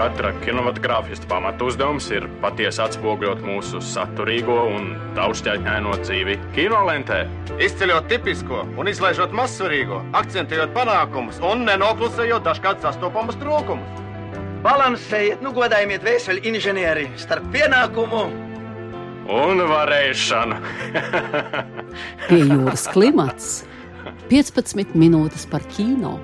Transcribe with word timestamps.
katra 0.00 0.30
kinematogrāfista 0.40 1.28
pamatu 1.28 1.66
uzdevums 1.68 2.06
ir 2.14 2.24
patiesi 2.40 2.80
atspoguļot 2.80 3.42
mūsu 3.44 3.82
saturīgo 3.84 4.56
un 4.72 4.94
daudzšķaitņaino 5.18 5.92
dzīvi 6.00 6.36
kinolentē. 6.54 7.18
Izceļot 7.60 8.08
tipisko 8.08 8.62
un 8.80 8.88
izlaižot 8.88 9.34
mazsvarīgo, 9.36 9.98
akcentējot 10.16 10.72
panākumus 10.72 11.42
un 11.44 11.66
nenoklusējot 11.68 12.46
dažkārt 12.48 12.80
sastopamus 12.86 13.36
trūkumus. 13.42 14.00
Balansējiet, 14.64 15.44
nu 15.44 15.52
godājiet 15.56 16.08
vēseli 16.08 16.46
inženieri 16.48 17.10
starp 17.20 17.52
pienākumu 17.52 18.24
un 19.36 19.64
varēšanu. 19.68 20.62
Pie 22.30 22.40
jūras 22.40 22.88
klimats 22.96 23.52
15 24.32 24.96
minūtes 24.96 25.44
par 25.52 25.68
kino. 25.76 26.16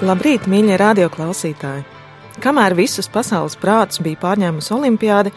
Labrīt, 0.00 0.46
mīļie 0.48 0.78
radioklausītāji! 0.80 1.82
Kamēr 2.40 2.72
visus 2.72 3.04
pasaules 3.12 3.52
prātus 3.60 4.00
bija 4.00 4.16
pārņēmusi 4.22 4.72
olimpiāde, 4.72 5.32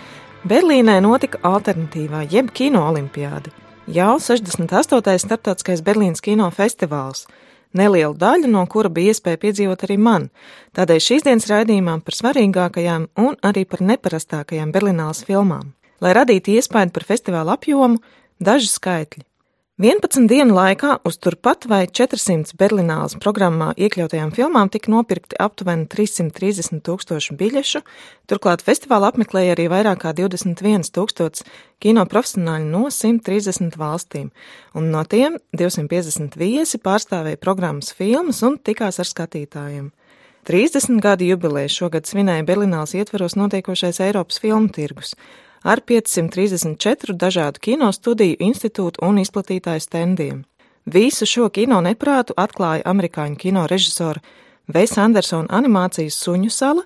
Berlīnē 0.48 1.02
notika 1.04 1.42
alternatīvā, 1.44 2.22
jeb 2.32 2.54
kino 2.56 2.86
olimpiāde. 2.88 3.52
Jau 3.92 4.14
68. 4.24 5.18
starptautiskais 5.26 5.84
Berlīnas 5.84 6.24
kino 6.24 6.48
festivāls, 6.56 7.26
nelielu 7.76 8.16
daļu 8.16 8.54
no 8.54 8.64
kura 8.72 8.88
bija 8.88 9.12
iespēja 9.12 9.42
piedzīvot 9.42 9.84
arī 9.84 10.00
man. 10.00 10.30
Tādēļ 10.80 11.04
šīs 11.10 11.28
dienas 11.28 11.50
raidījumā 11.52 11.98
par 12.00 12.20
svarīgākajām 12.22 13.10
un 13.20 13.36
arī 13.44 13.66
par 13.68 13.84
neparastākajām 13.84 14.72
Berlīnālas 14.72 15.26
filmām. 15.28 15.74
Lai 16.00 16.16
radītu 16.16 16.56
iespēju 16.56 16.96
par 16.96 17.10
festivāla 17.12 17.60
apjomu, 17.60 18.00
daži 18.40 18.72
skaitļi. 18.72 19.28
11 19.82 20.28
dienu 20.30 20.54
laikā 20.54 21.00
uz 21.02 21.16
turpat 21.18 21.66
vai 21.66 21.88
400 21.90 22.54
Berlīnālas 22.62 23.16
programmā 23.18 23.72
iekļautajām 23.74 24.30
filmām 24.36 24.70
tika 24.70 24.92
nopirkti 24.94 25.40
aptuveni 25.42 25.88
330 25.90 26.84
tūkstoši 26.86 27.34
biļešu, 27.40 27.80
turklāt 28.30 28.62
festivālu 28.62 29.08
apmeklēja 29.08 29.56
arī 29.56 29.66
vairāk 29.74 30.04
kā 30.04 30.12
21 30.14 30.86
tūkstots 30.94 31.42
kino 31.82 32.06
profesionāļu 32.06 32.70
no 32.70 32.84
130 32.94 33.74
valstīm, 33.82 34.30
un 34.78 34.92
no 34.94 35.02
tiem 35.10 35.40
250 35.58 36.38
viesi 36.38 36.78
pārstāvēja 36.78 37.42
programmas 37.42 37.90
filmas 37.98 38.44
un 38.46 38.60
tikās 38.62 39.02
ar 39.02 39.10
skatītājiem. 39.10 39.90
30 40.46 41.02
gadu 41.02 41.26
jubileju 41.26 41.74
šogad 41.80 42.06
svinēja 42.06 42.46
Berlīnālas 42.46 42.94
ietveros 42.94 43.34
notiekošais 43.42 44.04
Eiropas 44.06 44.38
filmu 44.38 44.70
tirgus– 44.70 45.16
ar 45.64 45.82
534 45.82 47.16
dažādu 47.16 47.60
kino 47.60 47.92
studiju, 47.92 48.36
institūtu 48.40 49.02
un 49.02 49.20
izplatītāju 49.24 49.84
stendiem. 49.84 50.44
Visu 50.86 51.26
šo 51.26 51.48
kino 51.50 51.80
neprātu 51.82 52.36
atklāja 52.38 52.84
amerikāņu 52.86 53.40
kino 53.40 53.68
režisora 53.72 54.20
Veisa 54.68 55.04
Andersona 55.04 55.48
animācijas 55.52 56.18
suņu 56.20 56.52
sala, 56.52 56.84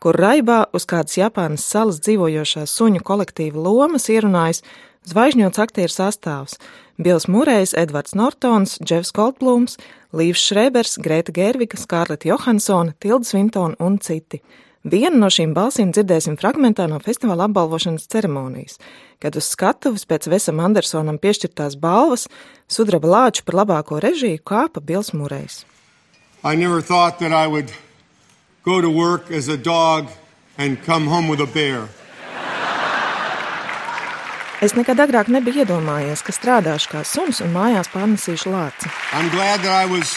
kur 0.00 0.16
raibā 0.20 0.64
uz 0.76 0.84
kādas 0.88 1.16
Japānas 1.16 1.64
salas 1.64 2.00
dzīvojošās 2.04 2.72
suņu 2.72 3.00
kolektīva 3.04 3.60
lomas 3.60 4.08
ierunājas 4.12 4.62
zvaigžņots 5.08 5.62
aktieru 5.62 5.92
sastāvs- 5.92 6.58
Bils 7.02 7.28
Murejs, 7.28 7.74
Edvards 7.76 8.14
Nortons, 8.14 8.78
Džefs 8.80 9.12
Goldblums, 9.12 9.76
Līvs 10.12 10.40
Šrebers, 10.48 10.96
Grēta 10.98 11.32
Gerviga, 11.32 11.76
Skārleta 11.76 12.24
Johansona, 12.24 12.94
Tilda 13.00 13.24
Svintona 13.24 13.76
un 13.78 13.98
citi. 13.98 14.40
Vienu 14.86 15.18
no 15.18 15.26
šīm 15.26 15.50
balsīm 15.50 15.90
dzirdēsim 15.90 16.36
fragmentā 16.38 16.84
no 16.86 17.00
festivāla 17.02 17.48
apbalvošanas 17.48 18.04
ceremonijas, 18.12 18.76
kad 19.18 19.34
uz 19.34 19.48
skatuves 19.50 20.06
pēc 20.06 20.28
Vesam 20.30 20.60
Andersonam 20.62 21.18
piešķirtās 21.18 21.74
balvas 21.82 22.28
sudraba 22.70 23.10
lāču 23.10 23.42
par 23.42 23.56
labāko 23.64 23.98
režiju 24.04 24.38
kāpa 24.46 24.78
Bils 24.78 25.10
Murejs. 25.10 25.64
I 26.44 26.54
never 26.54 26.78
thought 26.80 27.18
that 27.18 27.34
I 27.34 27.48
would 27.50 27.74
go 28.62 28.80
to 28.80 28.86
work 28.86 29.32
as 29.32 29.48
a 29.48 29.56
dog 29.56 30.06
and 30.56 30.78
come 30.86 31.10
home 31.10 31.26
with 31.26 31.42
a 31.42 31.50
bear. 31.50 31.88
Es 34.62 34.78
nekad 34.78 35.02
agrāk 35.02 35.26
nebiju 35.26 35.66
iedomājies, 35.66 36.22
ka 36.22 36.30
strādāšu 36.30 36.94
kā 36.94 37.02
suns 37.02 37.42
un 37.42 37.50
mājās 37.50 37.90
pārnesīšu 37.90 38.54
lāci. 38.54 38.94
I'm 39.10 39.34
glad 39.34 39.66
that 39.66 39.74
I 39.74 39.90
was 39.90 40.14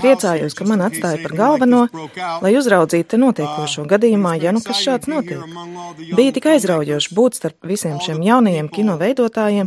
Priecājos, 0.00 0.54
ka 0.56 0.64
man 0.64 0.80
atstāja 0.86 1.20
par 1.20 1.34
galveno, 1.36 1.82
lai 2.40 2.52
uzraudzītu 2.56 3.18
notiekošo 3.20 3.84
gadījumā, 3.90 4.32
ja 4.40 4.54
nu 4.56 4.62
kas 4.64 4.80
šāds 4.80 5.10
notiek. 5.10 5.42
Bija 6.16 6.32
tik 6.36 6.48
aizraujoši 6.54 7.14
būt 7.16 7.36
starp 7.36 7.68
visiem 7.70 7.98
šiem 8.00 8.22
jaunajiem 8.24 8.70
kino 8.72 8.96
veidotājiem, 9.00 9.66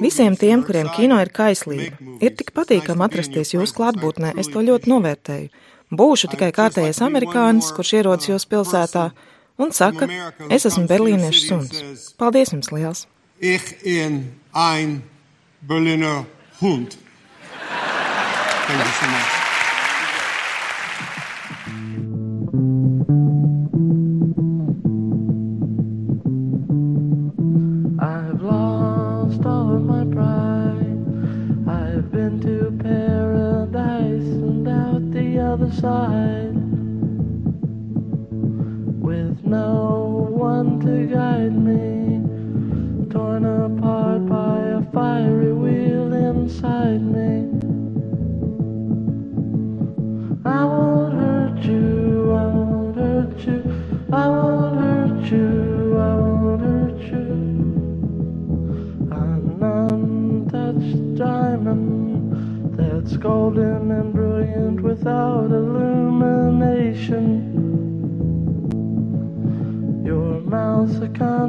visiem 0.00 0.32
tiem, 0.40 0.64
kuriem 0.64 0.88
kino 0.96 1.20
ir 1.20 1.30
kaislība. 1.34 2.00
Ir 2.24 2.32
tik 2.38 2.48
patīkami 2.56 3.04
atrasties 3.04 3.54
jūsu 3.54 3.76
klātbūtnē, 3.76 4.32
es 4.40 4.48
to 4.48 4.64
ļoti 4.64 4.90
novērtēju. 4.94 5.48
Būšu 5.94 6.32
tikai 6.32 6.50
kārtējais 6.56 7.02
amerikānis, 7.04 7.68
kurš 7.76 7.90
ierodas 8.00 8.32
jūsu 8.32 8.48
pilsētā 8.50 9.10
un 9.60 9.76
saka, 9.76 10.08
es 10.48 10.64
esmu 10.66 10.88
berlīniešu 10.90 11.42
suns. 11.50 12.08
Paldies 12.18 12.56
jums 12.56 12.72
liels! 12.72 13.06
Ich 13.40 13.84
in 13.84 14.32
ein 14.54 15.02
Berliner 15.60 16.24
Hund. 16.62 17.03
Thank 18.66 18.84
you 18.84 18.92
so 18.92 19.06
much. 19.06 19.43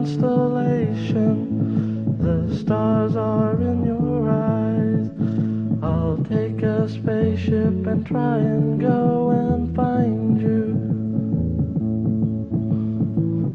Constellation, 0.05 1.37
the 2.19 2.55
stars 2.55 3.15
are 3.15 3.59
in 3.61 3.85
your 3.85 3.94
a 6.85 6.89
spaceship 6.89 7.87
and 7.87 8.05
try 8.05 8.37
and 8.37 8.79
go 8.79 9.31
and 9.31 9.75
find 9.75 10.39
you. 10.39 10.61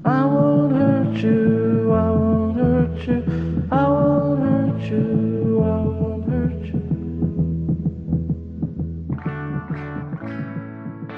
I 0.05 0.25
won't 0.25 0.73
hurt 0.75 1.17
you, 1.23 1.93
I 1.93 2.11
won't 2.11 2.57
hurt 2.57 3.07
you, 3.07 3.23
I 3.71 3.87
won't 3.89 4.41
hurt 4.43 4.83
you, 4.91 5.63
I 5.63 5.79
won't 5.87 6.25
hurt 6.33 6.65
you. 6.73 6.83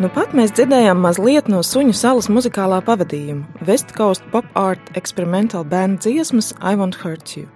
Nu 0.03 0.13
pat 0.13 0.37
mēs 0.37 0.53
dzirdējām 0.53 1.01
mazliet 1.01 1.49
no 1.49 1.65
suņu 1.65 1.97
salas 1.97 2.29
muzikālā 2.29 2.83
pavadījuma 2.85 3.65
West 3.65 3.97
Coast 3.97 4.29
Pop 4.35 4.45
Art 4.53 4.93
Experimental 5.01 5.65
Band 5.65 6.05
dziesmas 6.05 6.53
I 6.61 6.77
Won't 6.77 7.01
Hurt 7.07 7.39
You. 7.39 7.49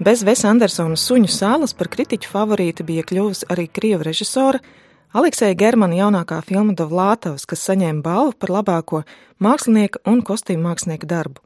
Bez 0.00 0.22
Vesa 0.24 0.48
Andersona 0.48 0.96
suņu 0.96 1.28
salas 1.28 1.74
par 1.76 1.90
kritiķu 1.92 2.30
favorīti 2.32 2.86
bija 2.88 3.02
kļuvusi 3.04 3.44
arī 3.52 3.66
krievu 3.68 4.06
režisora 4.06 4.56
Aleksēja 5.12 5.58
Germana 5.60 5.98
jaunākā 5.98 6.38
filma 6.46 6.72
Dovlātavs, 6.72 7.44
kas 7.44 7.66
saņēma 7.68 8.00
balvu 8.06 8.32
par 8.40 8.54
labāko 8.54 9.02
mākslinieka 9.44 10.00
un 10.08 10.22
kostīmu 10.24 10.70
mākslinieka 10.70 11.10
darbu. 11.10 11.44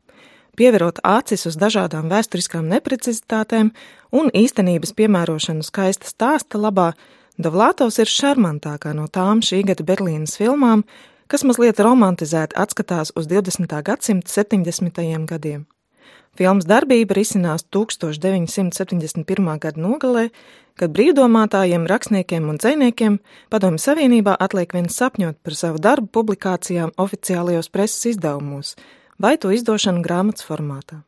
Pieverot 0.55 1.03
acis 1.03 1.49
uz 1.51 1.59
dažādām 1.59 2.07
vēsturiskām 2.13 2.71
neprecizitātēm 2.71 3.73
un 4.15 4.31
īstenības 4.31 4.95
piemērošanu 5.03 5.67
skaista 5.67 6.07
stāsta 6.07 6.63
labā, 6.63 6.93
Dovlātovs 7.35 7.99
ir 7.99 8.07
šarmantākā 8.07 8.95
no 8.95 9.11
tām 9.11 9.43
šī 9.43 9.65
gada 9.67 9.83
Berlīnas 9.83 10.39
filmām, 10.39 10.87
kas 11.27 11.43
mazliet 11.43 11.83
romantizēti 11.83 12.55
atskatās 12.55 13.11
uz 13.19 13.27
20. 13.27 13.81
gadsimta 13.83 14.31
70. 14.31 15.03
gadiem. 15.27 15.65
Filmas 16.35 16.67
darbība 16.67 17.15
risinās 17.15 17.63
1971. 17.71 19.51
gada 19.63 19.81
nogalē, 19.81 20.25
kad 20.75 20.91
brīvdomātājiem, 20.91 21.87
rakstniekiem 21.87 22.49
un 22.51 22.59
dziniekiem 22.59 23.21
Padomju 23.55 23.79
Savienībā 23.79 24.35
atliek 24.43 24.75
vien 24.75 24.91
sapņot 24.91 25.39
par 25.47 25.55
savu 25.55 25.79
darbu 25.79 26.11
publikācijām 26.19 26.95
oficiālajos 26.99 27.71
preses 27.71 28.15
izdevumos 28.17 28.75
vai 29.23 29.37
to 29.39 29.55
izdošanu 29.55 30.03
grāmatas 30.03 30.43
formātā. 30.43 31.05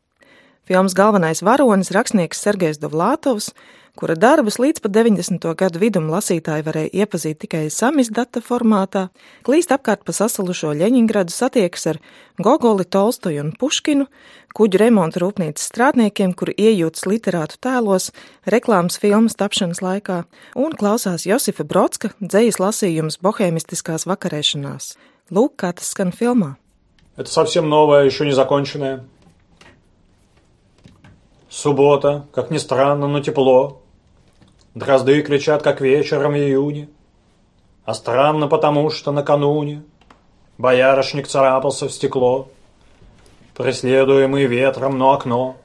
Filmas 0.68 0.96
galvenais 0.96 1.42
varonis 1.44 1.92
rakstnieks 1.92 2.42
Sergejs 2.44 2.80
Dovlātovs 2.80 3.52
kura 3.96 4.16
darbus 4.16 4.58
līdz 4.62 4.81
pat 4.84 4.94
90. 4.96 5.46
gadu 5.58 5.80
vidum 5.81 6.08
lasītāji 6.12 6.63
varēja 6.66 7.04
iepazīt 7.04 7.42
tikai 7.44 7.66
samizdata 7.74 8.42
formātā, 8.44 9.10
klīst 9.46 9.74
apkārt 9.75 10.06
pa 10.08 10.16
sasalušo 10.16 10.72
Ļeņingradu 10.80 11.34
satiekas 11.34 11.88
ar 11.92 12.00
Gogoli, 12.42 12.86
Tolstoju 12.86 13.44
un 13.44 13.52
Puškinu, 13.60 14.08
kuģu 14.56 14.81
remonta 14.81 15.22
rūpnīcas 15.24 15.68
strādniekiem, 15.72 16.34
kuri 16.38 16.56
iejūtas 16.58 17.06
literātu 17.10 17.60
tēlos, 17.62 18.12
reklāmas 18.48 19.00
filmas 19.02 19.38
tapšanas 19.40 19.84
laikā, 19.84 20.24
un 20.56 20.75
klausās 20.78 21.28
Josifa 21.28 21.68
Brodska 21.68 22.13
dzējas 22.22 22.62
lasījums 22.63 23.19
bohēmistiskās 23.24 24.08
vakarēšanās. 24.10 24.96
Lūk, 25.31 25.60
kā 25.63 25.75
tas 25.75 25.92
skan 25.94 26.12
filmā. 26.16 26.58
Это 27.18 27.30
совсем 27.30 27.69
новое, 27.69 28.06
еще 28.06 28.25
не 28.25 28.31
законченное. 28.31 29.04
Суббота, 31.56 32.26
как 32.35 32.50
ни 32.50 32.58
странно, 32.58 33.08
но 33.08 33.20
тепло. 33.20 33.81
Дрозды 34.75 35.23
кричат, 35.23 35.62
как 35.62 35.81
вечером 35.81 36.35
в 36.35 36.37
июне. 36.37 36.91
А 37.87 37.94
странно 37.94 38.47
потому, 38.47 38.91
что 38.91 39.11
накануне 39.11 39.82
Боярышник 40.58 41.26
царапался 41.26 41.88
в 41.88 41.93
стекло. 41.93 42.49
Преследуемый 43.55 44.44
ветром, 44.44 44.99
но 44.99 45.14
окно 45.14 45.56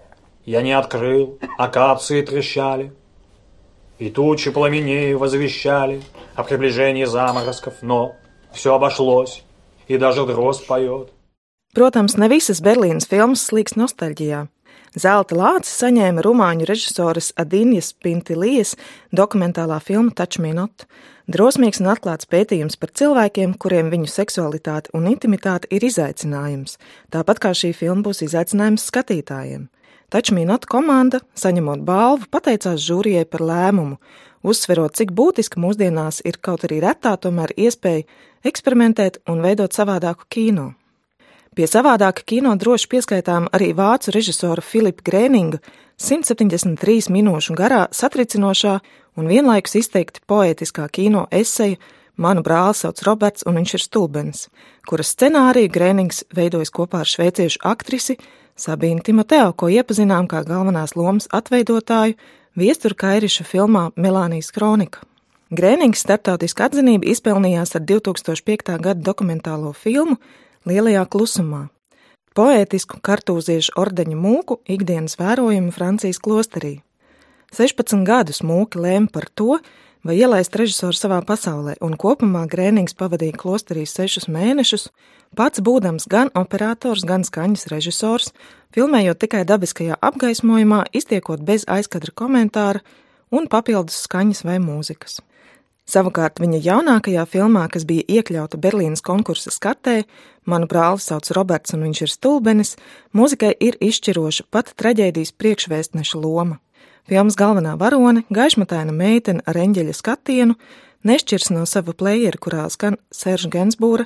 Я 0.45 0.61
не 0.61 0.71
открыл, 0.71 1.37
акации 1.57 2.21
трещали. 2.21 2.93
И 3.99 4.09
тучи 4.09 4.49
пламеней 4.49 5.13
возвещали 5.15 6.01
О 6.35 6.45
приближении 6.45 7.03
заморозков, 7.03 7.73
но 7.81 8.15
Все 8.53 8.73
обошлось, 8.75 9.43
и 9.89 9.97
даже 9.97 10.25
дрозд 10.25 10.65
поет. 10.67 11.09
Protams, 11.75 12.17
ne 12.17 12.27
visas 12.27 12.59
Berlīnas 12.63 13.07
filmas 13.07 13.43
slīgs 13.47 13.77
nostalģijā. 13.79 14.47
Zelta 14.91 15.37
lāci 15.39 15.71
saņēma 15.71 16.19
rumāņu 16.25 16.65
režisoras 16.67 17.29
Adīnijas 17.39 17.93
Pintilijas 18.03 18.73
dokumentālā 19.15 19.77
filma 19.79 20.11
Touch 20.11 20.41
Me 20.43 20.51
Not. 20.51 20.83
Drosmīgs 21.31 21.79
un 21.79 21.87
atklāts 21.93 22.27
pētījums 22.27 22.75
par 22.75 22.91
cilvēkiem, 22.99 23.53
kuriem 23.55 23.87
viņu 23.93 24.09
seksualitāte 24.11 24.91
un 24.97 25.07
intimitāte 25.07 25.69
ir 25.71 25.85
izaicinājums, 25.87 26.75
tāpat 27.07 27.39
kā 27.39 27.53
šī 27.55 27.71
filma 27.71 28.03
būs 28.03 28.19
izaicinājums 28.27 28.89
skatītājiem. 28.91 29.69
Taču 30.11 30.35
Minota 30.35 30.67
komanda, 30.67 31.21
saņemot 31.39 31.87
balvu, 31.87 32.27
pateicās 32.27 32.83
žūrijai 32.83 33.23
par 33.31 33.45
lēmumu, 33.47 33.95
uzsverot, 34.43 34.97
cik 34.99 35.15
būtiski 35.15 35.61
mūsdienās 35.63 36.19
ir 36.27 36.41
kaut 36.43 36.67
arī 36.67 36.81
retā 36.83 37.15
tomēr 37.15 37.55
iespēja 37.55 38.03
eksperimentēt 38.43 39.23
un 39.31 39.39
veidot 39.39 39.71
savādāku 39.71 40.27
kino. 40.27 40.73
Pie 41.51 41.65
savādāka 41.67 42.23
kino 42.23 42.53
droši 42.55 42.87
pieskaitām 42.87 43.49
arī 43.51 43.73
vācu 43.75 44.13
režisora 44.15 44.63
Filipa 44.63 45.03
Grēninga 45.03 45.57
173 45.99 47.09
minūšu 47.11 47.55
garā 47.59 47.81
satricinošā 47.91 48.77
un 49.19 49.25
vienlaikus 49.27 49.73
izteikti 49.81 50.21
poētiskā 50.31 50.85
kino 50.95 51.25
eseja 51.27 51.75
Manu 52.15 52.39
brāli 52.45 52.77
sauc 52.79 53.01
Roberts 53.03 53.43
un 53.43 53.59
viņš 53.59 53.73
ir 53.75 53.83
stulbens, 53.83 54.45
kuras 54.87 55.11
scenāriju 55.11 55.73
Grēnings 55.75 56.21
veidojas 56.31 56.71
kopā 56.71 57.01
ar 57.03 57.11
šveiciešu 57.11 57.59
aktrisi 57.67 58.15
Sabīnu 58.55 59.03
Timoteo, 59.03 59.49
ko 59.51 59.67
iepazinām 59.67 60.29
kā 60.31 60.45
galvenās 60.47 60.95
lomas 60.95 61.27
atveidotāju 61.35 62.15
viestura 62.55 62.95
Kairiša 63.03 63.43
filmā 63.49 63.89
Melānijas 63.99 64.53
kronika. 64.55 65.03
Grēnings 65.51 66.05
starptautisku 66.07 66.63
atzinību 66.63 67.11
izpelnījās 67.11 67.75
ar 67.75 67.83
2005. 67.91 68.77
gada 68.79 69.03
dokumentālo 69.03 69.73
filmu 69.75 70.15
lielajā 70.67 71.05
klusumā. 71.11 71.67
Poētisku 72.37 73.01
kartūziešu 73.03 73.75
ordeņa 73.81 74.15
mūku 74.15 74.61
ikdienas 74.71 75.17
vērojumu 75.19 75.73
Francijas 75.75 76.21
klosterī. 76.23 76.77
16 77.51 78.05
gadus 78.07 78.39
mūki 78.47 78.79
lēma 78.79 79.11
par 79.11 79.27
to, 79.35 79.57
vai 80.07 80.15
ielaist 80.15 80.55
režisoru 80.55 80.95
savā 80.95 81.19
pasaulē, 81.27 81.75
un 81.83 81.97
kopumā 81.99 82.45
Grēnings 82.49 82.95
pavadīja 82.97 83.35
klosterī 83.41 83.83
sešus 83.83 84.29
mēnešus, 84.31 84.87
pats 85.35 85.59
būdams 85.59 86.07
gan 86.07 86.31
operators, 86.39 87.03
gan 87.03 87.25
skaņas 87.27 87.67
režisors, 87.73 88.31
filmējot 88.71 89.19
tikai 89.25 89.43
dabiskajā 89.49 89.99
apgaismojumā, 89.99 90.85
iztiekot 90.95 91.43
bez 91.43 91.67
aizkadra 91.67 92.15
komentāra 92.15 92.79
un 93.31 93.51
papildus 93.51 94.05
skaņas 94.07 94.45
vai 94.47 94.57
mūzikas. 94.63 95.19
Savukārt 95.89 96.39
viņa 96.39 96.59
jaunākajā 96.61 97.23
filmā, 97.27 97.65
kas 97.71 97.83
bija 97.89 98.05
iekļauta 98.19 98.59
Berlīnas 98.61 99.01
konkursa 99.03 99.51
skatē, 99.51 100.03
manu 100.45 100.69
brāli 100.69 101.01
sauc 101.01 101.27
Roberts 101.35 101.73
un 101.75 101.87
viņš 101.87 102.03
ir 102.05 102.11
stulbenis, 102.13 102.75
mūzikai 103.17 103.55
ir 103.59 103.79
izšķiroša 103.81 104.47
pat 104.53 104.71
traģēdijas 104.77 105.33
priekšvēstneša 105.41 106.21
loma. 106.21 106.59
Filmas 107.09 107.35
galvenā 107.35 107.73
varone, 107.81 108.23
gaišmataina 108.29 108.93
meitene 108.93 109.43
ar 109.49 109.57
eņģeļa 109.57 109.97
skatienu, 109.97 110.55
nešķirs 111.03 111.49
no 111.55 111.65
sava 111.65 111.97
plējera, 111.97 112.39
kurā 112.39 112.67
skan 112.69 112.99
Serža 113.11 113.49
Gensbūra 113.51 114.05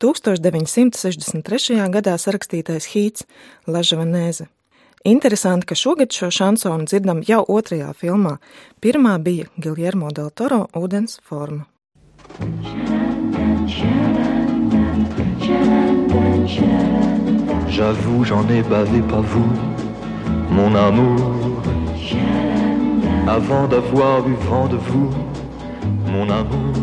1963. 0.00 1.80
gadā 1.90 2.14
sarakstītais 2.22 2.92
hīts 2.94 3.26
Lažavanēze. 3.66 4.46
Interesanti, 5.06 5.66
ka 5.66 5.74
šogad 5.74 6.12
šo 6.12 6.30
šansonu 6.34 6.84
dzirdam 6.90 7.20
jau 7.28 7.44
otrajā 7.56 7.92
filmā. 7.94 8.32
Pirmā 8.82 9.12
bija 9.22 9.46
Giljermo 9.62 10.10
del 10.10 10.32
Toro 10.34 10.64
ūdens 10.74 11.20
forma. 11.22 11.66
J'avoue, 17.76 18.24
j'en 18.24 18.48
ai 18.50 18.62
bavé 18.62 19.00
pas 19.02 19.20
vous, 19.20 19.52
mon 20.50 20.74
amour. 20.74 21.62
Avant 23.28 23.68
d'avoir 23.68 24.26
eu 24.26 24.34
vent 24.50 24.66
de 24.66 24.78
vous, 24.88 25.10
mon 26.06 26.28
amour. 26.30 26.74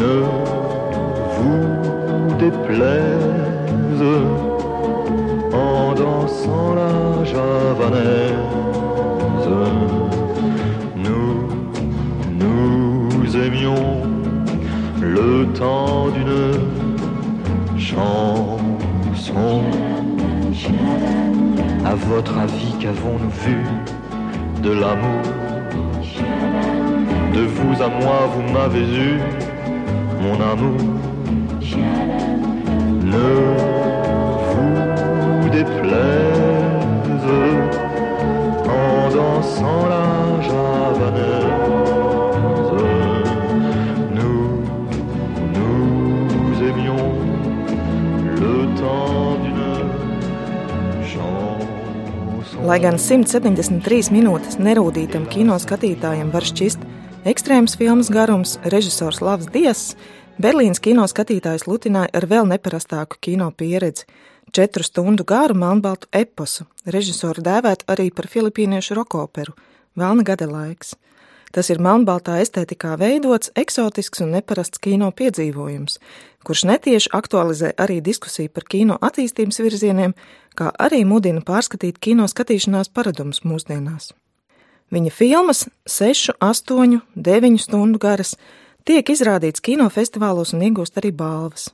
Ne 0.00 0.16
vous 1.36 2.34
déplaise 2.38 4.49
dansant 6.00 6.74
la 6.80 7.24
javanaise. 7.24 8.48
Nous, 11.04 11.32
nous 12.42 13.36
aimions 13.36 13.84
le 15.00 15.46
temps 15.52 16.08
d'une 16.16 17.78
chanson. 17.78 19.62
À 21.84 21.94
votre 21.94 22.38
avis, 22.38 22.72
qu'avons-nous 22.80 23.34
vu 23.44 23.58
de 24.62 24.72
l'amour? 24.80 25.22
De 27.34 27.42
vous 27.56 27.82
à 27.82 27.88
moi, 27.88 28.18
vous 28.32 28.46
m'avez 28.52 28.86
eu, 29.06 29.14
mon 30.22 30.36
amour. 30.52 30.80
Ne 33.14 33.28
vous 33.56 33.89
déplaise 35.64 37.38
en 38.68 39.10
dansant 39.14 39.82
la 39.92 40.40
javanaise. 40.48 41.50
Nous, 44.16 44.44
nous 45.56 46.62
aimions 46.68 47.08
le 48.44 48.56
temps 48.80 49.36
d'une 49.42 49.76
chanson. 51.12 52.62
Lai 52.64 52.78
gan 52.80 52.96
173 52.98 54.10
minūtes 54.14 54.56
nerūdītam 54.60 55.28
kino 55.28 55.58
skatītājam 55.60 56.32
var 56.32 56.46
šķist 56.46 56.88
ekstrēms 57.28 57.76
filmas 57.76 58.08
garums, 58.08 58.56
režisors 58.64 59.20
Lavs 59.20 59.52
Dias, 59.52 59.92
Berlīnas 60.40 60.80
kino 60.80 61.04
skatītājs 61.04 61.66
lutināja 61.68 62.08
ar 62.16 62.24
vēl 62.24 62.46
neparastāku 62.48 63.18
kino 63.20 63.50
pieredzi- 63.52 64.06
četru 64.52 64.82
stundu 64.82 65.24
garu 65.24 65.54
melnbaltu 65.54 66.08
eposu, 66.12 66.66
režisoru 66.84 67.42
dēvēt 67.42 67.86
arī 67.90 68.10
par 68.14 68.26
filipīniešu 68.26 68.94
rokoperu- 68.98 69.52
Velna 70.00 70.22
gada 70.22 70.46
laiks. 70.46 70.94
Tas 71.50 71.70
ir 71.70 71.80
melnbaltā 71.82 72.38
estētikā 72.38 72.96
veidots, 72.98 73.50
eksotisks 73.58 74.20
un 74.20 74.30
neparasts 74.36 74.78
kino 74.78 75.10
piedzīvojums, 75.10 75.98
kurš 76.46 76.62
netieši 76.70 77.10
aktualizē 77.10 77.72
arī 77.74 77.98
diskusiju 78.00 78.48
par 78.54 78.64
kino 78.70 78.98
attīstības 79.02 79.58
virzieniem, 79.58 80.14
kā 80.54 80.70
arī 80.78 81.02
mudina 81.04 81.40
pārskatīt 81.40 81.98
kino 81.98 82.28
skatīšanās 82.30 82.92
paradumus 82.94 83.42
mūsdienās. 83.42 84.12
Viņa 84.90 85.10
filmas, 85.10 85.68
6, 85.86 86.30
8, 86.40 87.00
9 87.16 87.58
stundu 87.58 87.98
garas, 87.98 88.36
tiek 88.84 89.10
izrādīts 89.10 89.62
kinofestivālos 89.62 90.54
un 90.54 90.64
iegūst 90.66 90.98
arī 91.02 91.12
balvas. 91.14 91.70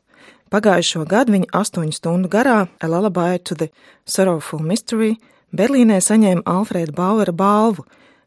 Pagājušo 0.53 1.05
gadu 1.11 1.35
viņa 1.35 1.51
astoņu 1.59 1.95
stundu 1.97 2.31
garā 2.31 2.67
Lullaby 2.83 3.39
to 3.43 3.55
the 3.55 3.71
Sorrowful 4.07 4.63
Mystery 4.63 5.17
Berlīnē 5.57 5.99
saņēma 6.03 6.45
Alfrēda 6.47 6.95
Bauera 6.95 7.33
balvu, 7.33 7.85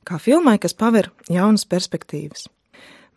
kā 0.07 0.19
filmai, 0.19 0.57
kas 0.59 0.73
paver 0.73 1.11
jaunas 1.29 1.65
perspektīvas. 1.69 2.47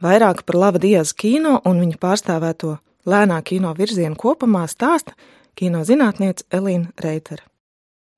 Vairāk 0.02 0.42
par 0.46 0.58
Lava 0.58 0.82
Dieza 0.82 1.14
kino 1.14 1.60
un 1.64 1.78
viņa 1.82 1.98
pārstāvēto 2.02 2.76
lēnā 3.06 3.38
kino 3.46 3.70
virzienu 3.78 4.18
kopumā 4.18 4.64
stāsta 4.70 5.14
kino 5.58 5.84
zinātniece 5.86 6.46
Elīna 6.50 6.90
Reitere. 7.02 7.46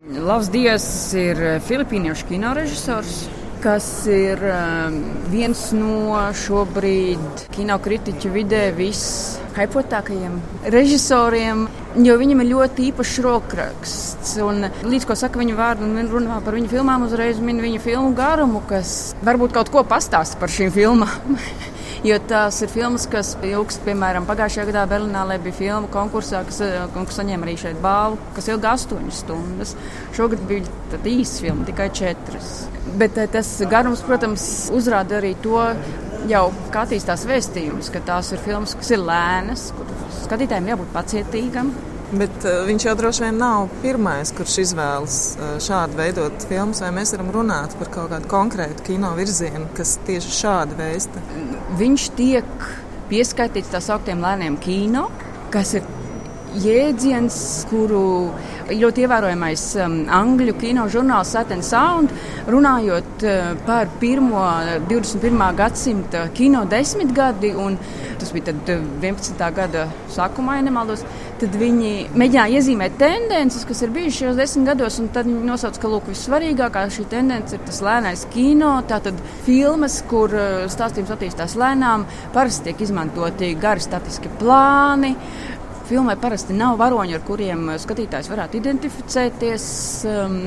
Lavs 0.05 0.51
Dievs 0.53 0.87
ir 1.17 1.39
filipīniešu 1.65 2.29
kino 2.29 2.53
režisors, 2.57 3.25
kas 3.65 3.87
ir 4.13 4.41
um, 4.45 4.99
viens 5.33 5.61
no 5.73 6.21
šobrīd 6.37 7.47
kino 7.55 7.79
kritiķu 7.81 8.33
vidē 8.35 8.67
vishypotākajiem 8.77 10.37
režisoriem, 10.75 11.65
jo 12.05 12.17
viņam 12.21 12.45
ir 12.45 12.51
ļoti 12.51 12.89
īpašs 12.91 13.17
rokraksts. 13.25 14.35
Un 14.45 14.69
līdz 14.85 15.09
ko 15.09 15.17
saka 15.17 15.41
viņa 15.41 15.57
vārdu 15.57 15.89
un 15.89 16.13
runā 16.13 16.41
par 16.45 16.59
viņa 16.59 16.73
filmām, 16.75 17.07
uzreiz 17.09 17.41
min 17.41 17.63
viņa 17.65 17.81
filmu 17.85 18.13
garumu, 18.19 18.61
kas 18.69 19.15
varbūt 19.25 19.57
kaut 19.57 19.73
ko 19.73 19.87
pastāsta 19.89 20.41
par 20.41 20.53
šīm 20.53 20.75
filmām. 20.75 21.39
Jo 22.05 22.19
tās 22.29 22.59
ir 22.61 22.69
filmas, 22.69 23.07
kas 23.09 23.31
ilgst, 23.49 23.81
piemēram, 23.87 24.27
pagājušajā 24.29 24.67
gadā 24.69 24.83
Berlīnē 24.91 25.39
bija 25.41 25.57
filma 25.57 25.89
konkursā, 25.89 26.43
kas, 26.45 26.59
kas 26.93 27.17
saņēma 27.17 27.47
arī 27.47 27.55
šeit 27.63 27.79
balvu, 27.81 28.19
kas 28.37 28.51
ilga 28.53 28.75
astoņas 28.77 29.21
stundas. 29.25 29.73
Šogad 30.13 30.43
bija 30.51 31.01
īsa 31.01 31.47
filma, 31.47 31.65
tikai 31.65 31.89
četras. 31.97 32.51
Bet 33.01 33.17
eh, 33.17 33.31
tas 33.33 33.55
garums, 33.73 34.05
protams, 34.05 34.45
uzrāda 34.77 35.17
arī 35.23 35.33
to, 35.41 35.63
jau 36.29 36.45
kā 36.75 36.85
attīstās 36.85 37.25
vēstījums, 37.31 37.89
ka 37.95 38.05
tās 38.05 38.35
ir 38.37 38.45
filmas, 38.45 38.77
kas 38.77 38.93
ir 38.93 39.01
lēnas, 39.01 39.71
kur 39.79 39.97
skatītājiem 40.27 40.75
jābūt 40.75 40.93
pacietīgam. 40.93 41.73
Bet 42.15 42.45
uh, 42.47 42.63
viņš 42.69 42.87
jau 42.87 42.95
droši 42.99 43.25
vien 43.25 43.41
nav 43.41 43.69
pirmais, 43.83 44.31
kurš 44.37 44.59
izvēlas 44.63 45.17
uh, 45.35 45.55
šādu 45.63 45.99
veidot 45.99 46.47
filmas, 46.51 46.83
vai 46.85 46.93
mēs 46.95 47.15
varam 47.17 47.33
runāt 47.35 47.75
par 47.81 47.91
kaut 47.97 48.13
kādu 48.13 48.31
konkrētu 48.31 48.87
kino 48.87 49.11
virzienu, 49.19 49.67
kas 49.75 49.97
tieši 50.07 50.37
šādi 50.39 50.79
vēsta. 50.79 51.25
Viņš 51.81 52.07
tiek 52.19 52.69
pieskaitīts 53.11 53.73
tā 53.75 53.83
sauktiem 53.83 54.23
lēniem 54.23 54.61
kino, 54.63 55.09
kas 55.55 55.75
ir 55.79 55.87
jēdziens, 56.63 57.37
kuru 57.71 58.05
ļoti 58.71 59.05
ievērojamais 59.05 59.65
um, 59.83 59.97
angļu 60.15 60.55
kino 60.61 60.87
žurnāls 60.93 61.33
Saturn 61.35 61.65
Sound, 61.67 62.15
runājot 62.51 63.25
uh, 63.27 63.51
par 63.67 63.91
pirmo 64.01 64.45
21. 64.89 65.43
gadsimta 65.59 66.29
kino 66.37 66.65
desmitgadi, 66.71 67.53
un 67.59 67.79
tas 68.21 68.33
bija 68.35 68.53
tad 68.53 68.71
11. 69.03 69.45
gada 69.57 69.89
sākumā, 70.15 70.59
ja 70.61 70.69
nemaldos, 70.69 71.05
tad 71.41 71.57
viņi 71.59 71.93
mēģināja 72.15 72.59
iezīmēt 72.59 72.99
tendences, 73.01 73.65
kas 73.69 73.83
ir 73.85 73.93
bijušas 73.95 74.21
šajos 74.21 74.39
desmit 74.39 74.69
gados, 74.71 74.99
un 75.03 75.09
tad 75.15 75.29
viņi 75.29 75.49
nosauca, 75.49 75.81
ka 75.83 75.91
lūk, 75.93 76.11
vissvarīgākā 76.13 76.85
šī 76.95 77.07
tendence 77.13 77.57
ir 77.57 77.65
tas 77.67 77.81
lēnais 77.85 78.27
kino, 78.35 78.75
tātad 78.91 79.19
filmas, 79.47 80.01
kur 80.11 80.35
stāstījums 80.73 81.15
attīstās 81.15 81.57
lēnām, 81.61 82.07
parasti 82.35 82.71
tiek 82.71 82.85
izmantoti 82.87 83.55
gari 83.61 83.85
statiski 83.85 84.33
plāni. 84.41 85.15
Filmai 85.85 86.15
parasti 86.17 86.57
nav 86.57 86.79
varoņi, 86.81 87.17
ar 87.19 87.27
kuriem 87.27 87.75
skatītājs 87.83 88.31
varētu 88.33 88.57
identificēties. 88.63 89.67
Um, 90.09 90.39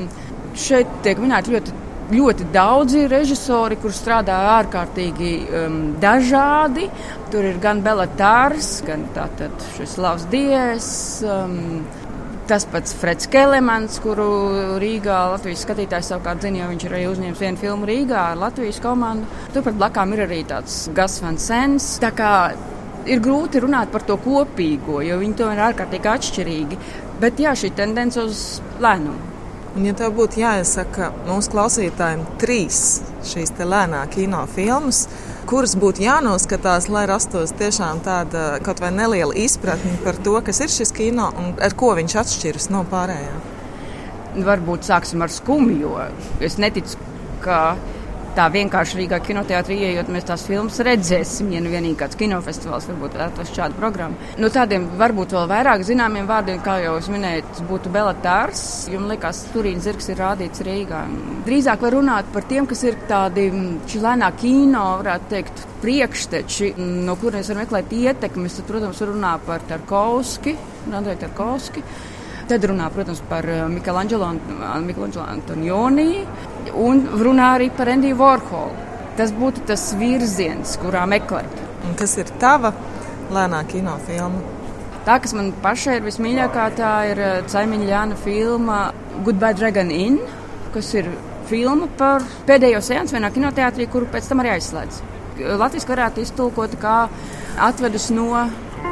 šeit 0.58 0.98
tiek 1.04 1.20
minēti 1.22 1.54
ļoti, 1.54 1.74
ļoti 2.12 2.48
daudzi 2.54 3.04
režisori, 3.10 3.76
kuriem 3.80 3.96
strādā 3.96 4.38
ārkārtīgi 4.56 5.32
um, 5.44 5.78
dažādi. 6.00 6.88
Tur 7.32 7.44
ir 7.44 7.60
gan 7.62 7.82
Belatārs, 7.84 8.78
gan 8.86 9.04
šis 9.76 9.98
Lavs 10.00 10.28
Dievs. 10.32 10.92
Um, 11.28 11.82
Tas 12.48 12.64
pats 12.64 12.94
Freds 12.96 13.26
Kelemans, 13.28 13.98
kuru 14.00 14.24
Rīgā 14.80 15.18
Latvijas 15.34 15.66
skatītājs 15.66 16.08
savukārt 16.08 16.46
zina, 16.46 16.62
jo 16.62 16.68
viņš 16.70 16.86
ir 16.86 16.94
arī 16.96 17.02
uzņēmis 17.10 17.42
vienu 17.44 17.60
filmu 17.60 17.88
Rīgā 17.90 18.22
ar 18.30 18.40
Latvijas 18.40 18.78
komandu. 18.80 19.28
Turpat 19.52 19.76
blakām 19.76 20.14
ir 20.16 20.24
arī 20.24 20.38
tāds 20.48 20.78
Gas 20.96 21.18
Van 21.20 21.36
Sens. 21.36 21.90
Tā 22.00 22.08
kā 22.16 22.32
ir 23.04 23.20
grūti 23.20 23.60
runāt 23.60 23.92
par 23.92 24.08
to 24.08 24.16
kopīgo, 24.24 25.02
jo 25.04 25.20
viņi 25.20 25.36
to 25.36 25.52
ir 25.52 25.60
ārkārtīgi 25.68 26.14
atšķirīgi. 26.14 26.80
Bet 27.20 27.44
jā, 27.44 27.52
šī 27.52 27.74
tendence 27.76 28.24
uz 28.24 28.46
lēnumu. 28.80 29.37
Un, 29.76 29.84
ja 29.84 29.92
tev 29.94 30.14
būtu 30.16 30.40
jāiesaka 30.40 31.10
mūsu 31.26 31.52
klausītājiem 31.52 32.22
trīs 32.40 32.78
šīs 33.28 33.52
lēnā 33.58 34.00
kino 34.12 34.40
filmas, 34.54 35.04
kuras 35.48 35.74
būtu 35.78 36.02
jānoskatās, 36.06 36.88
lai 36.92 37.04
rastos 37.10 37.52
tiešām 37.58 38.00
tāda 38.06 38.46
kaut 38.64 38.80
vai 38.80 38.90
neliela 38.96 39.36
izpratne 39.36 39.94
par 40.04 40.16
to, 40.24 40.38
kas 40.44 40.62
ir 40.64 40.72
šis 40.72 40.94
kino 40.96 41.28
un 41.36 41.52
ar 41.60 41.76
ko 41.78 41.92
viņš 41.98 42.16
atšķiras 42.22 42.70
no 42.72 42.82
pārējām? 42.88 43.44
Varbūt 44.48 44.88
sāksim 44.88 45.24
ar 45.24 45.32
skumju, 45.32 45.78
jo 45.82 45.94
es 46.44 46.58
neticu, 46.60 46.96
ka 47.44 47.76
tā 48.38 48.46
vienkārši 48.54 49.00
Rīgā 49.00 49.18
kinoteātrī 49.26 49.80
ieejot, 49.82 50.10
mēs 50.14 50.26
tās 50.28 50.44
filmas 50.46 50.78
redzēsim. 50.86 51.50
Ja 51.54 51.62
nu 51.64 51.72
vienīgi 51.72 51.98
kāds 51.98 52.18
kinofestivāls 52.18 52.86
varbūt 52.90 53.16
atvest 53.24 53.56
šādu 53.58 53.78
programmu. 53.78 54.18
Nu, 54.38 54.50
tādiem 54.54 54.86
varbūt 55.00 55.34
vēl 55.34 55.48
vairāk 55.50 55.84
zināmiem 55.86 56.28
vārdiem, 56.28 56.60
kā 56.64 56.78
jau 56.84 56.96
es 57.00 57.08
minēju, 57.10 57.64
būtu 57.68 57.92
Belatārs. 57.94 58.62
Jums 58.92 59.10
liekas, 59.10 59.42
Turīna 59.54 59.82
zirgs 59.82 60.10
ir 60.12 60.20
rādīts 60.22 60.62
Rīgā. 60.66 61.02
Drīzāk 61.48 61.82
var 61.86 61.96
runāt 61.98 62.30
par 62.34 62.46
tiem, 62.50 62.68
kas 62.70 62.84
ir 62.86 62.98
tādi 63.10 63.48
čilēnā 63.90 64.30
kino, 64.38 64.84
varētu 65.02 65.32
teikt, 65.32 65.64
priekšteči, 65.82 66.74
no 67.06 67.16
kuriem 67.18 67.46
var 67.48 67.62
meklēt 67.62 67.94
ietekmes. 67.94 68.60
Tad, 68.60 68.68
protams, 68.70 69.02
runā 69.08 69.34
par 69.46 69.66
Tarkovski, 69.66 70.54
Andrei 70.92 71.18
Tarkovski. 71.18 71.82
Tad 72.48 72.64
runā, 72.64 72.86
protams, 72.88 73.18
par 73.28 73.44
Michelangelo, 73.68 74.30
Michelangelo 74.80 75.24
Antonioni 75.28 76.22
un 76.80 77.02
runā 77.20 77.54
arī 77.58 77.68
par 77.76 77.90
Endiju 77.92 78.16
Vorholu. 78.16 78.86
Tas 79.18 79.32
būtu 79.34 79.66
tas 79.68 79.90
virziens, 79.98 80.76
kurā 80.80 81.02
meklēt. 81.10 81.60
Un 81.88 81.96
kas 81.98 82.16
ir 82.20 82.30
tava 82.40 82.72
lēnā 83.34 83.64
kinofilma? 83.68 84.40
Tā, 85.08 85.18
kas 85.24 85.32
man 85.36 85.50
pašai 85.64 85.98
ir 85.98 86.04
vismīļākā, 86.04 86.64
tā 86.78 86.92
ir 87.10 87.22
Caimiņa 87.48 87.84
eh, 87.86 87.92
Jāna 87.92 88.18
filma 88.20 88.80
Goodbye 89.24 89.56
Dragon 89.56 89.92
Inn, 89.94 90.18
kas 90.74 90.92
ir 91.00 91.08
filma 91.48 91.88
par 92.00 92.26
pēdējo 92.48 92.82
seansu 92.84 93.16
vienā 93.16 93.32
kinoteātrī, 93.34 93.88
kuru 93.92 94.10
pēc 94.12 94.28
tam 94.28 94.44
arī 94.44 94.56
aizslēdz. 94.58 95.00
Latvijas 95.60 95.88
varētu 95.88 96.24
iztulkot 96.26 96.76
kā 96.82 96.98
atvedus 97.70 98.10
no 98.12 98.28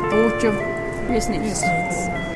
puķu 0.09 0.55
viesnīcas. 1.11 2.36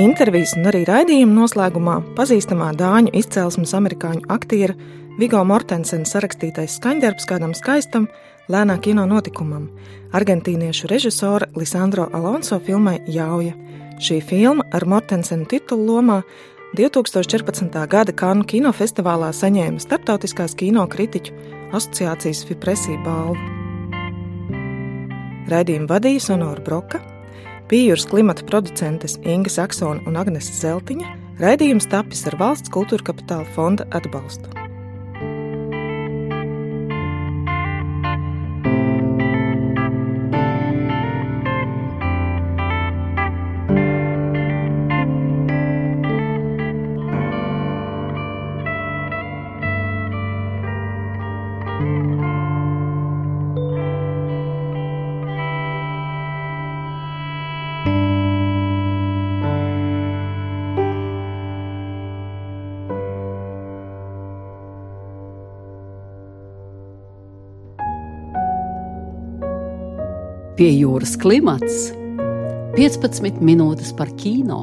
Intervijas 0.00 0.54
un 0.56 0.64
arī 0.64 0.80
raidījuma 0.88 1.42
noslēgumā 1.42 1.98
pazīstamā 2.16 2.70
dāņu 2.78 3.10
izcelsmes 3.20 3.74
amerikāņu 3.76 4.22
aktiera 4.32 4.72
Vigo 5.18 5.42
Mortensena 5.44 6.08
sarakstītais 6.08 6.78
skaņdarbs 6.78 7.26
kādam 7.28 7.52
skaistam, 7.52 8.06
lēnā 8.48 8.78
kino 8.80 9.04
notikumam- 9.04 9.68
argentīniešu 10.16 10.88
režisora 10.88 11.50
Lisandro 11.54 12.08
Alonso 12.14 12.58
filmai 12.58 13.00
Jauja. 13.06 13.52
Šī 14.00 14.22
filma 14.22 14.64
ar 14.72 14.86
Mortensenu 14.86 15.44
titulu 15.46 15.84
lomā 15.86 16.22
2014. 16.76 17.86
gada 17.86 18.12
Kanu 18.12 18.44
kinofestivālā 18.44 19.30
saņēma 19.36 19.80
Startautiskās 19.80 20.56
kino 20.56 20.86
kritiķu 20.86 21.32
asociācijas 21.72 22.46
Fipresī 22.46 22.96
balvu. 23.04 23.36
Raidījumu 25.46 25.86
vadīja 25.86 26.20
Sonora 26.20 26.60
Broka. 26.60 27.19
Pījūras 27.70 28.02
klimata 28.10 28.42
producentes 28.48 29.12
Inga 29.22 29.52
Saksona 29.54 30.02
un 30.10 30.18
Agnese 30.18 30.56
Zeltiņa 30.58 31.12
raidījums 31.38 31.86
tapis 31.92 32.24
ar 32.26 32.34
valsts 32.40 32.72
kultūra 32.74 33.12
kapitāla 33.12 33.46
fonda 33.54 33.86
atbalstu. 33.94 34.59
Pie 70.60 70.74
jūras 70.76 71.14
klimats 71.16 71.86
15 72.76 73.38
minūtes 73.40 73.94
par 73.96 74.10
kino. 74.20 74.58